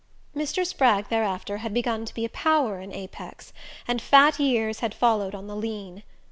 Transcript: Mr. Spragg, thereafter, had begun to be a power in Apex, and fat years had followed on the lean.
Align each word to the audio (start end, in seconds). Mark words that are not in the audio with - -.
Mr. 0.35 0.65
Spragg, 0.65 1.09
thereafter, 1.09 1.57
had 1.57 1.75
begun 1.75 2.05
to 2.05 2.13
be 2.15 2.25
a 2.25 2.29
power 2.29 2.79
in 2.81 2.91
Apex, 2.91 3.53
and 3.87 4.01
fat 4.01 4.39
years 4.39 4.79
had 4.79 4.95
followed 4.95 5.35
on 5.35 5.45
the 5.45 5.55
lean. 5.55 6.01